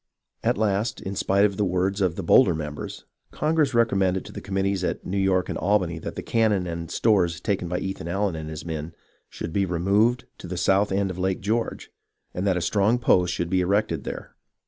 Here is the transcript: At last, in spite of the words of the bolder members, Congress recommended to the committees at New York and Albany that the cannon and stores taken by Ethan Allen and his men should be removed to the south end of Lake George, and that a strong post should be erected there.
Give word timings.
At 0.43 0.57
last, 0.57 0.99
in 0.99 1.15
spite 1.15 1.45
of 1.45 1.57
the 1.57 1.63
words 1.63 2.01
of 2.01 2.15
the 2.15 2.23
bolder 2.23 2.55
members, 2.55 3.05
Congress 3.29 3.75
recommended 3.75 4.25
to 4.25 4.31
the 4.31 4.41
committees 4.41 4.83
at 4.83 5.05
New 5.05 5.19
York 5.19 5.47
and 5.47 5.59
Albany 5.59 5.99
that 5.99 6.15
the 6.15 6.23
cannon 6.23 6.65
and 6.65 6.89
stores 6.89 7.39
taken 7.39 7.67
by 7.67 7.77
Ethan 7.77 8.07
Allen 8.07 8.35
and 8.35 8.49
his 8.49 8.65
men 8.65 8.95
should 9.29 9.53
be 9.53 9.63
removed 9.63 10.25
to 10.39 10.47
the 10.47 10.57
south 10.57 10.91
end 10.91 11.11
of 11.11 11.19
Lake 11.19 11.41
George, 11.41 11.91
and 12.33 12.47
that 12.47 12.57
a 12.57 12.61
strong 12.61 12.97
post 12.97 13.31
should 13.31 13.51
be 13.51 13.61
erected 13.61 14.03
there. 14.03 14.35